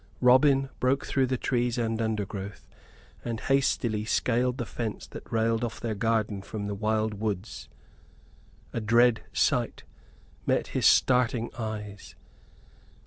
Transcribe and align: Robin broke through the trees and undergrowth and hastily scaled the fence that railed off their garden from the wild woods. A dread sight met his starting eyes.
Robin 0.19 0.69
broke 0.79 1.05
through 1.05 1.27
the 1.27 1.37
trees 1.37 1.77
and 1.77 2.01
undergrowth 2.01 2.67
and 3.23 3.39
hastily 3.41 4.03
scaled 4.03 4.57
the 4.57 4.65
fence 4.65 5.05
that 5.05 5.31
railed 5.31 5.63
off 5.63 5.79
their 5.79 5.93
garden 5.93 6.41
from 6.41 6.65
the 6.65 6.73
wild 6.73 7.13
woods. 7.13 7.69
A 8.73 8.81
dread 8.81 9.21
sight 9.31 9.83
met 10.47 10.69
his 10.69 10.87
starting 10.87 11.51
eyes. 11.55 12.15